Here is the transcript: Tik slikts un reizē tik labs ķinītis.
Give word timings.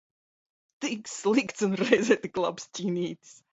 Tik 0.85 1.03
slikts 1.17 1.63
un 1.69 1.77
reizē 1.83 2.19
tik 2.25 2.43
labs 2.47 2.69
ķinītis. 2.81 3.39